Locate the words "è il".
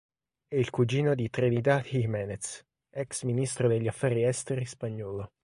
0.47-0.71